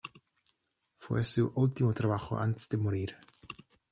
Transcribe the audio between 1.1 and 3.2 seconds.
su último trabajo antes de morir.